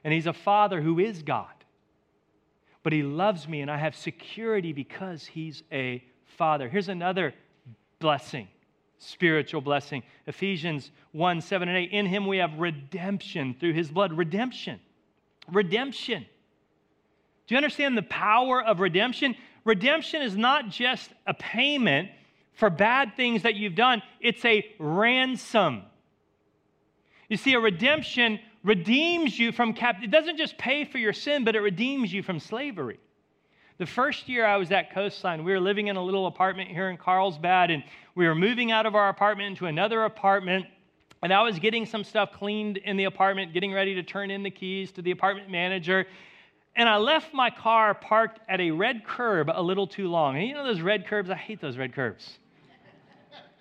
[0.04, 1.46] And He's a Father who is God
[2.88, 6.70] but he loves me and I have security because he's a father.
[6.70, 7.34] Here's another
[7.98, 8.48] blessing,
[8.98, 10.02] spiritual blessing.
[10.26, 11.90] Ephesians 1 7 and 8.
[11.90, 14.16] In him we have redemption through his blood.
[14.16, 14.80] Redemption.
[15.52, 16.24] Redemption.
[17.46, 19.34] Do you understand the power of redemption?
[19.66, 22.08] Redemption is not just a payment
[22.54, 25.82] for bad things that you've done, it's a ransom.
[27.28, 30.06] You see, a redemption redeems you from captivity.
[30.08, 33.00] It doesn't just pay for your sin, but it redeems you from slavery.
[33.78, 36.90] The first year I was at Coastline, we were living in a little apartment here
[36.90, 37.82] in Carlsbad, and
[38.14, 40.66] we were moving out of our apartment into another apartment.
[41.22, 44.42] And I was getting some stuff cleaned in the apartment, getting ready to turn in
[44.42, 46.06] the keys to the apartment manager.
[46.76, 50.36] And I left my car parked at a red curb a little too long.
[50.36, 51.30] And you know those red curbs?
[51.30, 52.38] I hate those red curbs.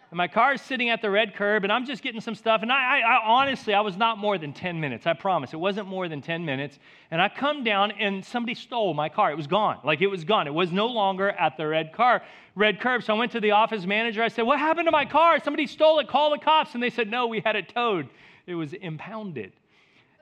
[0.10, 2.62] And my car is sitting at the red curb, and I'm just getting some stuff.
[2.62, 5.06] And I, I, I, honestly, I was not more than 10 minutes.
[5.06, 5.52] I promise.
[5.52, 6.80] It wasn't more than 10 minutes.
[7.12, 9.32] And I come down, and somebody stole my car.
[9.32, 9.80] It was gone.
[9.84, 10.48] Like it was gone.
[10.48, 12.24] It was no longer at the red car,
[12.56, 13.04] red curb.
[13.04, 14.24] So I went to the office manager.
[14.24, 15.42] I said, What happened to my car?
[15.44, 16.08] Somebody stole it.
[16.08, 16.74] Call the cops.
[16.74, 18.08] And they said, No, we had it towed.
[18.46, 19.52] It was impounded.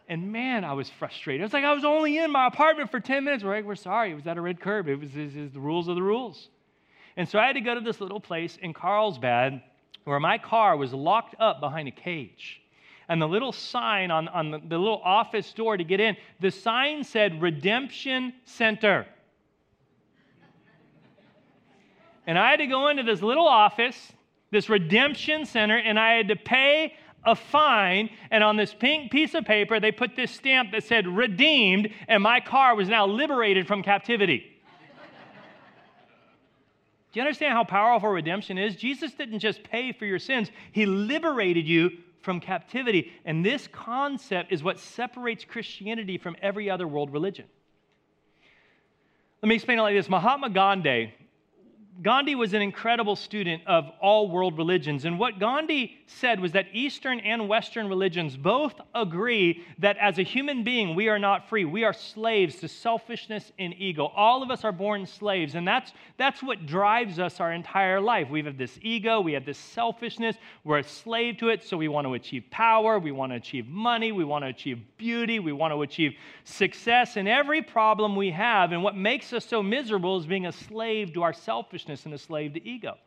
[0.08, 1.42] And man, I was frustrated.
[1.42, 3.44] I was like, I was only in my apartment for 10 minutes.
[3.44, 4.12] We're like, we're sorry.
[4.12, 4.88] It was at a red curb.
[4.88, 6.50] It was, it was the rules of the rules.
[7.18, 9.62] And so I had to go to this little place in Carlsbad
[10.06, 12.62] where my car was locked up behind a cage.
[13.10, 16.50] And the little sign on, on the, the little office door to get in, the
[16.52, 19.06] sign said Redemption Center.
[22.26, 24.14] and I had to go into this little office,
[24.52, 28.10] this redemption center, and I had to pay a fine.
[28.32, 32.24] And on this pink piece of paper, they put this stamp that said redeemed, and
[32.24, 34.55] my car was now liberated from captivity.
[37.16, 38.76] Do you understand how powerful redemption is?
[38.76, 43.10] Jesus didn't just pay for your sins, He liberated you from captivity.
[43.24, 47.46] And this concept is what separates Christianity from every other world religion.
[49.42, 51.14] Let me explain it like this Mahatma Gandhi
[52.02, 55.06] Gandhi was an incredible student of all world religions.
[55.06, 60.24] And what Gandhi said was that Eastern and Western religions both agree that as a
[60.24, 61.66] human being, we are not free.
[61.66, 64.12] We are slaves to selfishness and ego.
[64.16, 65.56] All of us are born slaves.
[65.56, 68.30] And that's, that's what drives us our entire life.
[68.30, 70.38] We have this ego, we have this selfishness.
[70.64, 71.64] We're a slave to it.
[71.64, 74.82] So we want to achieve power, we want to achieve money, we want to achieve
[74.98, 76.14] beauty, we want to achieve
[76.44, 77.18] success.
[77.18, 81.14] And every problem we have, and what makes us so miserable is being a slave
[81.14, 82.98] to our selfishness and a slave to ego.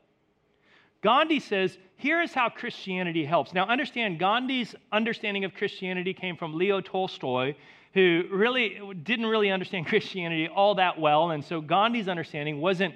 [1.03, 3.53] Gandhi says, here is how Christianity helps.
[3.53, 7.55] Now, understand, Gandhi's understanding of Christianity came from Leo Tolstoy,
[7.93, 11.33] who really didn't really understand Christianity all that well.
[11.33, 12.95] And so Gandhi's understanding wasn't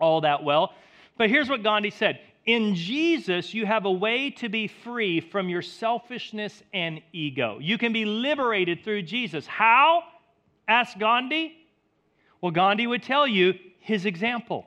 [0.00, 0.74] all that well.
[1.16, 5.48] But here's what Gandhi said In Jesus, you have a way to be free from
[5.48, 7.58] your selfishness and ego.
[7.60, 9.46] You can be liberated through Jesus.
[9.46, 10.02] How?
[10.66, 11.54] asked Gandhi.
[12.40, 14.66] Well, Gandhi would tell you his example.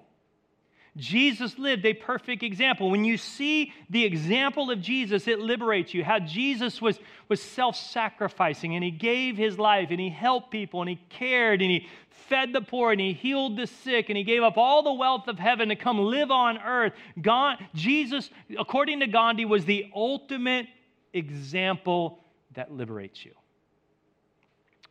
[0.97, 2.89] Jesus lived a perfect example.
[2.89, 6.05] When you see the example of Jesus, it liberates you.
[6.05, 10.81] How Jesus was, was self sacrificing and he gave his life and he helped people
[10.81, 11.87] and he cared and he
[12.29, 15.27] fed the poor and he healed the sick and he gave up all the wealth
[15.27, 16.93] of heaven to come live on earth.
[17.21, 20.67] God, Jesus, according to Gandhi, was the ultimate
[21.13, 23.33] example that liberates you.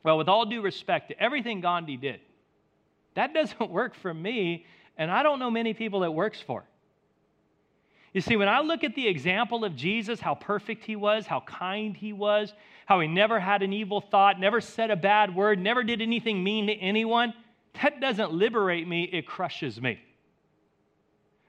[0.03, 2.21] Well, with all due respect to everything Gandhi did,
[3.15, 6.65] that doesn't work for me and I don't know many people it works for.
[8.13, 11.41] You see, when I look at the example of Jesus, how perfect he was, how
[11.41, 12.55] kind he was,
[12.87, 16.45] how he never had an evil thought, never said a bad word, never did anything
[16.45, 17.35] mean to anyone,
[17.83, 20.01] that doesn't liberate me, it crushes me.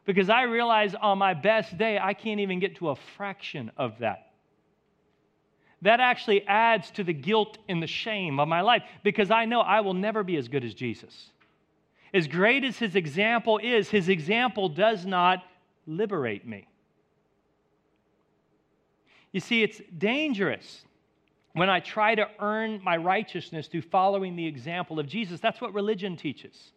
[0.05, 3.99] Because I realize on my best day, I can't even get to a fraction of
[3.99, 4.31] that.
[5.81, 9.62] That actually adds to the guilt and the shame of my life because I know
[9.62, 11.29] I will never be as good as Jesus.
[12.15, 15.43] As great as his example is, his example does not
[15.86, 16.65] liberate me.
[19.34, 20.86] You see, it's dangerous
[21.51, 25.41] when I try to earn my righteousness through following the example of Jesus.
[25.41, 26.71] That's what religion teaches.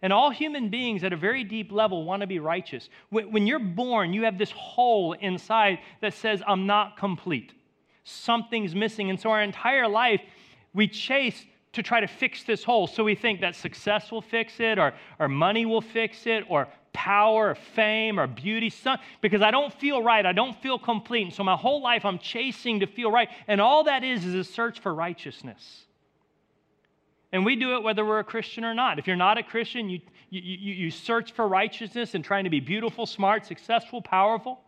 [0.00, 2.88] And all human beings at a very deep level want to be righteous.
[3.10, 7.52] When, you're born, you have this hole inside that says, I'm not complete.
[8.04, 9.10] Something's missing.
[9.10, 10.20] And so our entire life,
[10.72, 11.44] we chase
[11.76, 12.86] to try to fix this hole.
[12.86, 16.68] So we think that success will fix it, or, or money will fix it, or
[16.92, 20.24] power, or fame, or beauty, some, because I don't feel right.
[20.26, 21.22] I don't feel complete.
[21.22, 23.28] And so my whole life I'm chasing to feel right.
[23.46, 25.84] And all that is is a search for righteousness.
[27.32, 28.98] And we do it whether we're a Christian or not.
[28.98, 32.50] If you're not a Christian, you, you, you, you search for righteousness and trying to
[32.50, 34.60] be beautiful, smart, successful, powerful.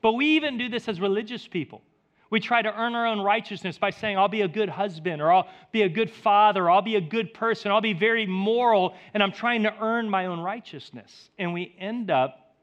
[0.00, 1.82] But we even do this as religious people.
[2.30, 5.32] We try to earn our own righteousness by saying, I'll be a good husband, or
[5.32, 8.94] I'll be a good father, or I'll be a good person, I'll be very moral,
[9.12, 11.30] and I'm trying to earn my own righteousness.
[11.38, 12.54] And we end up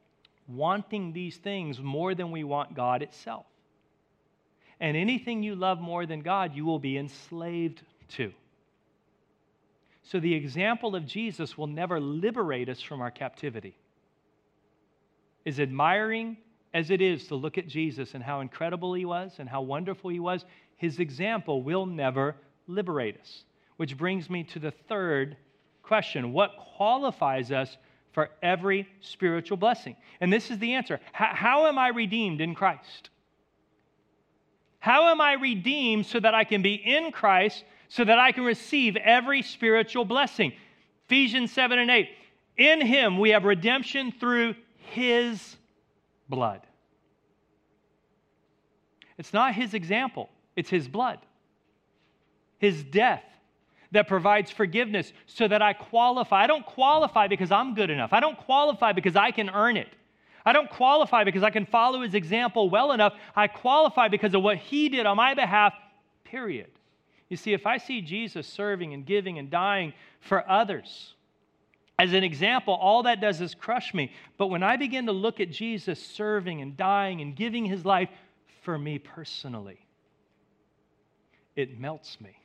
[0.47, 3.45] wanting these things more than we want God itself.
[4.79, 7.83] And anything you love more than God, you will be enslaved
[8.15, 8.33] to.
[10.04, 13.77] So the example of Jesus will never liberate us from our captivity.
[15.46, 16.38] Is admiring
[16.74, 20.10] as it is to look at Jesus and how incredible he was and how wonderful
[20.10, 20.46] he was,
[20.78, 22.36] his example will never
[22.67, 23.44] liberate us.
[23.78, 25.38] Which brings me to the third
[25.84, 27.78] question What qualifies us
[28.13, 29.96] for every spiritual blessing?
[30.19, 33.10] And this is the answer How, how am I redeemed in Christ?
[34.80, 38.44] How am I redeemed so that I can be in Christ, so that I can
[38.44, 40.54] receive every spiritual blessing?
[41.06, 42.10] Ephesians 7 and 8.
[42.58, 45.58] In him we have redemption through his
[46.32, 46.62] blood.
[49.19, 51.19] It's not his example, it's his blood,
[52.58, 53.23] his death
[53.92, 56.44] that provides forgiveness so that I qualify.
[56.44, 59.90] I don't qualify because I'm good enough, I don't qualify because I can earn it.
[60.44, 63.13] I don't qualify because I can follow his example well enough.
[63.36, 65.73] I qualify because of what he did on my behalf,
[66.23, 66.71] period.
[67.29, 71.13] You see, if I see Jesus serving and giving and dying for others,
[72.02, 74.12] as an example, all that does is crush me.
[74.39, 78.10] But when I begin to look at Jesus serving and dying and giving his life
[78.63, 79.85] for me personally,
[81.56, 82.35] it melts me.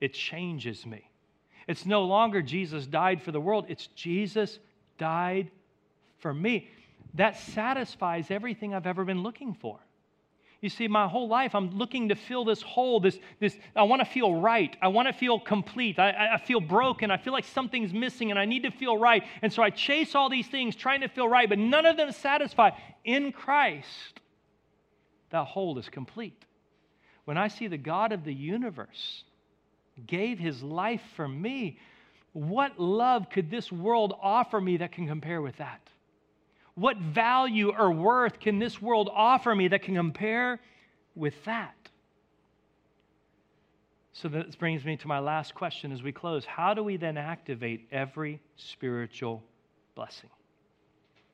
[0.00, 1.10] It changes me.
[1.68, 4.58] It's no longer Jesus died for the world, it's Jesus
[4.96, 5.50] died
[6.20, 6.70] for me.
[7.12, 9.78] That satisfies everything I've ever been looking for.
[10.64, 12.98] You see, my whole life, I'm looking to fill this hole.
[12.98, 14.74] This, this, I want to feel right.
[14.80, 15.98] I want to feel complete.
[15.98, 17.10] I, I feel broken.
[17.10, 19.22] I feel like something's missing and I need to feel right.
[19.42, 22.12] And so I chase all these things trying to feel right, but none of them
[22.12, 22.70] satisfy.
[23.04, 24.20] In Christ,
[25.28, 26.46] that hole is complete.
[27.26, 29.24] When I see the God of the universe
[30.06, 31.78] gave his life for me,
[32.32, 35.90] what love could this world offer me that can compare with that?
[36.74, 40.60] What value or worth can this world offer me that can compare
[41.14, 41.74] with that?
[44.12, 46.44] So this brings me to my last question as we close.
[46.44, 49.42] How do we then activate every spiritual
[49.94, 50.30] blessing?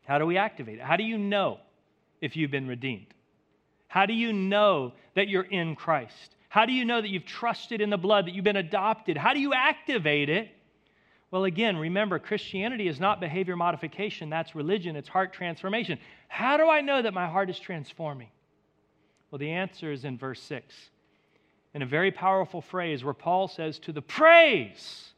[0.07, 0.83] How do we activate it?
[0.83, 1.59] How do you know
[2.21, 3.13] if you've been redeemed?
[3.89, 6.35] How do you know that you're in Christ?
[6.49, 9.17] How do you know that you've trusted in the blood, that you've been adopted?
[9.17, 10.49] How do you activate it?
[11.31, 15.99] Well, again, remember, Christianity is not behavior modification, that's religion, it's heart transformation.
[16.29, 18.29] How do I know that my heart is transforming?
[19.31, 20.75] Well, the answer is in verse 6,
[21.75, 25.11] in a very powerful phrase where Paul says, To the praise,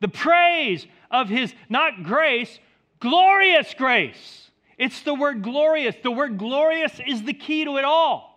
[0.00, 2.60] the praise of his, not grace,
[3.00, 4.50] glorious grace.
[4.78, 5.96] It's the word glorious.
[6.00, 8.34] The word glorious is the key to it all.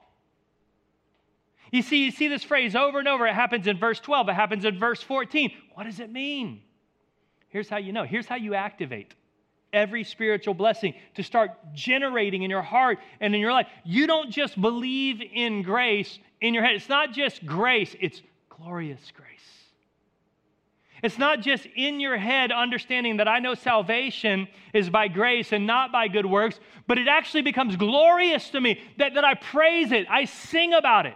[1.72, 3.28] You see, you see this phrase over and over.
[3.28, 5.52] It happens in verse 12, it happens in verse 14.
[5.76, 6.62] What does it mean?
[7.50, 8.04] Here's how you know.
[8.04, 9.14] Here's how you activate
[9.72, 13.68] every spiritual blessing to start generating in your heart and in your life.
[13.84, 16.76] You don't just believe in grace in your head.
[16.76, 19.28] It's not just grace, it's glorious grace.
[21.02, 25.66] It's not just in your head understanding that I know salvation is by grace and
[25.66, 29.94] not by good works, but it actually becomes glorious to me that, that I praise
[29.94, 31.16] it, I sing about it.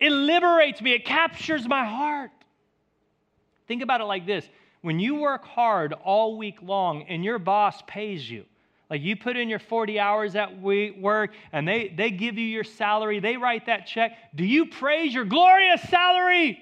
[0.00, 2.30] It liberates me, it captures my heart.
[3.68, 4.48] Think about it like this
[4.82, 8.44] when you work hard all week long and your boss pays you,
[8.90, 12.64] like you put in your 40 hours at work and they, they give you your
[12.64, 16.58] salary, they write that check, do you praise your glorious salary?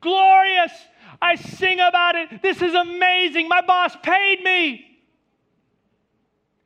[0.00, 0.72] Glorious!
[1.20, 2.42] I sing about it.
[2.42, 3.48] This is amazing.
[3.48, 4.84] My boss paid me.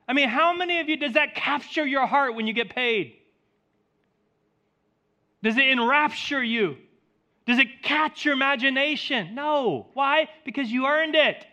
[0.07, 3.15] I mean, how many of you does that capture your heart when you get paid?
[5.43, 6.77] Does it enrapture you?
[7.51, 9.35] Does it catch your imagination?
[9.35, 9.89] No.
[9.95, 10.29] Why?
[10.45, 11.45] Because you earned it.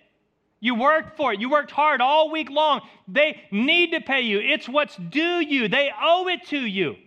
[0.59, 1.39] You worked for it.
[1.39, 2.81] You worked hard all week long.
[3.07, 4.39] They need to pay you.
[4.39, 5.67] It's what's due you.
[5.67, 6.97] They owe it to you.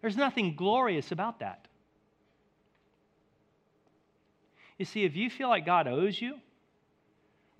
[0.00, 1.68] There's nothing glorious about that.
[4.76, 6.34] You see, if you feel like God owes you,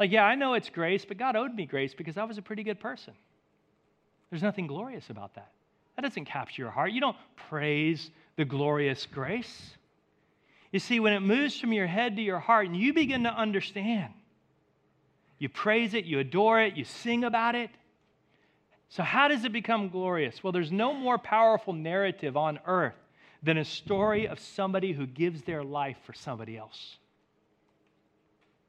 [0.00, 2.42] like, yeah, I know it's grace, but God owed me grace because I was a
[2.42, 3.14] pretty good person.
[4.30, 5.52] There's nothing glorious about that.
[5.94, 6.90] That doesn't capture your heart.
[6.90, 9.76] You don't praise the glorious grace.
[10.72, 13.30] You see, when it moves from your head to your heart and you begin to
[13.30, 14.12] understand,
[15.38, 17.70] you praise it, you adore it, you sing about it.
[18.90, 20.42] So, how does it become glorious?
[20.42, 22.94] Well, there's no more powerful narrative on earth
[23.42, 26.96] than a story of somebody who gives their life for somebody else.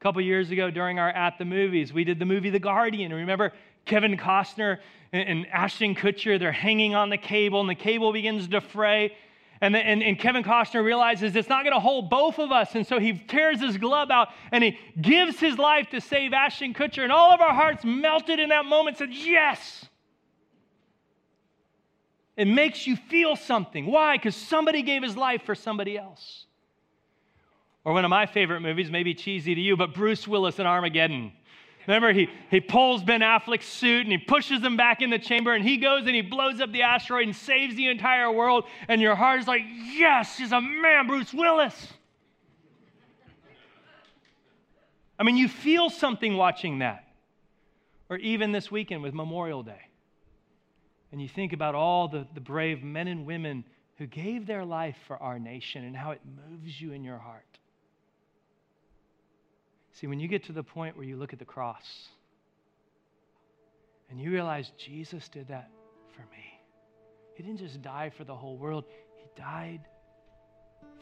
[0.00, 3.12] A couple years ago, during our At the Movies, we did the movie The Guardian.
[3.12, 3.52] Remember
[3.84, 4.78] Kevin Costner
[5.12, 6.38] and Ashton Kutcher?
[6.38, 9.14] They're hanging on the cable, and the cable begins to fray.
[9.62, 12.74] And, and, and Kevin Costner realizes it's not going to hold both of us.
[12.74, 16.74] And so he tears his glove out and he gives his life to save Ashton
[16.74, 17.04] Kutcher.
[17.04, 19.86] And all of our hearts melted in that moment said, Yes.
[22.36, 23.86] It makes you feel something.
[23.86, 24.16] Why?
[24.16, 26.46] Because somebody gave his life for somebody else.
[27.84, 31.32] Or one of my favorite movies, maybe cheesy to you, but Bruce Willis in Armageddon.
[31.86, 35.52] Remember, he, he pulls Ben Affleck's suit and he pushes him back in the chamber
[35.52, 38.64] and he goes and he blows up the asteroid and saves the entire world.
[38.88, 41.92] And your heart is like, yes, he's a man, Bruce Willis.
[45.18, 47.08] I mean, you feel something watching that.
[48.08, 49.80] Or even this weekend with Memorial Day.
[51.10, 53.64] And you think about all the, the brave men and women
[53.96, 56.20] who gave their life for our nation and how it
[56.50, 57.58] moves you in your heart.
[59.92, 62.08] See, when you get to the point where you look at the cross
[64.10, 65.70] and you realize Jesus did that
[66.14, 66.60] for me.
[67.34, 68.84] He didn't just die for the whole world,
[69.16, 69.80] He died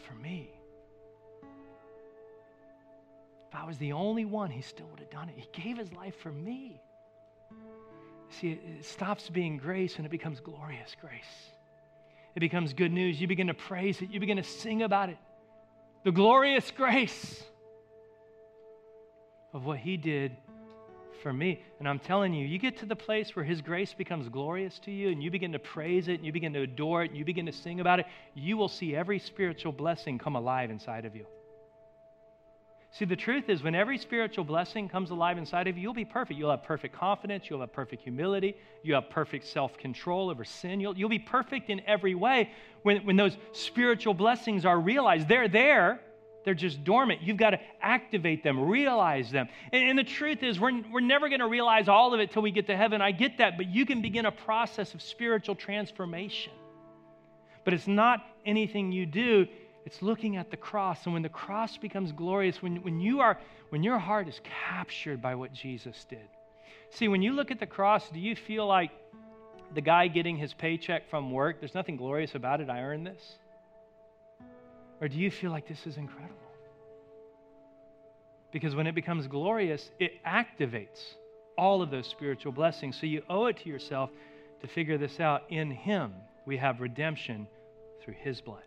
[0.07, 0.51] for me.
[3.49, 5.34] If I was the only one, He still would have done it.
[5.36, 6.80] He gave His life for me.
[8.41, 11.51] See, it stops being grace and it becomes glorious grace.
[12.36, 13.20] It becomes good news.
[13.20, 15.18] You begin to praise it, you begin to sing about it.
[16.05, 17.43] The glorious grace
[19.53, 20.37] of what He did
[21.23, 21.63] for me.
[21.79, 24.91] And I'm telling you, you get to the place where His grace becomes glorious to
[24.91, 27.25] you and you begin to praise it and you begin to adore it and you
[27.25, 31.15] begin to sing about it, you will see every spiritual blessing come alive inside of
[31.15, 31.27] you.
[32.93, 36.05] See, the truth is, when every spiritual blessing comes alive inside of you, you'll be
[36.05, 36.39] perfect.
[36.39, 37.49] You'll have perfect confidence.
[37.49, 38.57] You'll have perfect humility.
[38.83, 40.81] You'll have perfect self control over sin.
[40.81, 42.51] You'll, you'll be perfect in every way
[42.83, 45.29] when, when those spiritual blessings are realized.
[45.29, 46.01] They're there,
[46.45, 47.22] they're just dormant.
[47.22, 49.49] You've got to activate them, realize them.
[49.72, 52.43] And, and the truth is, we're, we're never going to realize all of it till
[52.43, 53.03] we get to heaven.
[53.03, 56.53] I get that, but you can begin a process of spiritual transformation.
[57.64, 59.47] But it's not anything you do,
[59.84, 61.05] it's looking at the cross.
[61.05, 63.38] And when the cross becomes glorious, when, when, you are,
[63.70, 66.28] when your heart is captured by what Jesus did.
[66.91, 68.91] See, when you look at the cross, do you feel like
[69.74, 73.38] the guy getting his paycheck from work, there's nothing glorious about it, I earned this?
[75.01, 76.37] Or do you feel like this is incredible?
[78.53, 81.15] Because when it becomes glorious, it activates
[81.57, 82.99] all of those spiritual blessings.
[83.01, 84.11] So you owe it to yourself
[84.61, 85.43] to figure this out.
[85.49, 86.13] In Him,
[86.47, 87.47] we have redemption
[88.03, 88.63] through His blood.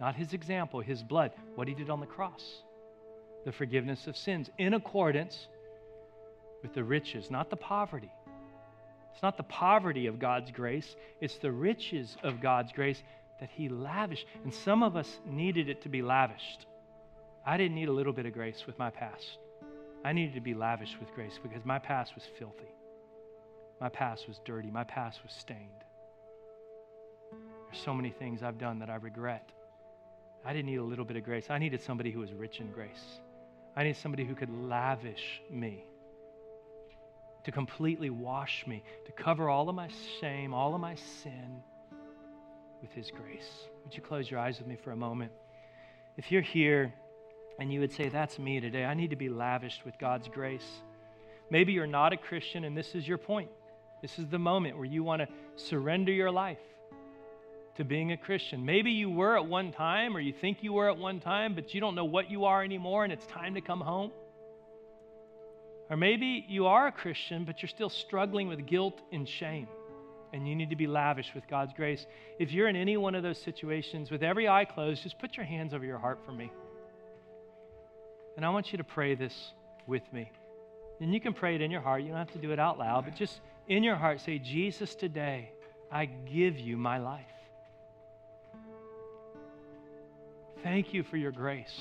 [0.00, 2.62] Not His example, His blood, what He did on the cross,
[3.44, 5.48] the forgiveness of sins, in accordance
[6.62, 8.12] with the riches, not the poverty.
[9.12, 13.02] It's not the poverty of God's grace, it's the riches of God's grace
[13.44, 14.24] that He lavished.
[14.42, 16.64] And some of us needed it to be lavished.
[17.44, 19.36] I didn't need a little bit of grace with my past.
[20.02, 22.72] I needed to be lavished with grace because my past was filthy.
[23.82, 24.70] My past was dirty.
[24.70, 25.84] My past was stained.
[27.66, 29.50] There's so many things I've done that I regret.
[30.42, 31.50] I didn't need a little bit of grace.
[31.50, 33.20] I needed somebody who was rich in grace.
[33.76, 35.84] I needed somebody who could lavish me,
[37.44, 41.62] to completely wash me, to cover all of my shame, all of my sin
[42.84, 43.48] with His grace.
[43.82, 45.32] Would you close your eyes with me for a moment?
[46.18, 46.92] If you're here
[47.58, 50.66] and you would say, That's me today, I need to be lavished with God's grace.
[51.48, 53.48] Maybe you're not a Christian and this is your point.
[54.02, 56.58] This is the moment where you want to surrender your life
[57.76, 58.66] to being a Christian.
[58.66, 61.72] Maybe you were at one time or you think you were at one time, but
[61.72, 64.10] you don't know what you are anymore and it's time to come home.
[65.88, 69.68] Or maybe you are a Christian, but you're still struggling with guilt and shame
[70.34, 72.06] and you need to be lavish with God's grace.
[72.40, 75.46] If you're in any one of those situations, with every eye closed, just put your
[75.46, 76.50] hands over your heart for me.
[78.36, 79.52] And I want you to pray this
[79.86, 80.28] with me.
[81.00, 82.02] And you can pray it in your heart.
[82.02, 84.96] You don't have to do it out loud, but just in your heart say, Jesus,
[84.96, 85.52] today
[85.90, 87.24] I give you my life.
[90.64, 91.78] Thank you for your grace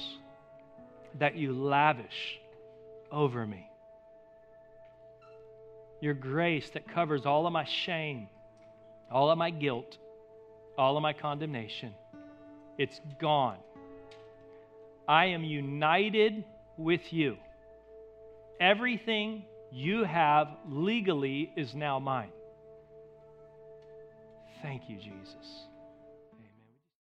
[1.18, 2.40] that you lavish
[3.12, 3.68] over me.
[6.02, 8.28] Your grace that covers all of my shame
[9.12, 9.98] all of my guilt,
[10.78, 11.94] all of my condemnation.
[12.78, 13.58] It's gone.
[15.08, 16.44] I am united
[16.78, 17.38] with you.
[18.60, 22.32] Everything you have legally is now mine.
[24.62, 25.66] Thank you, Jesus.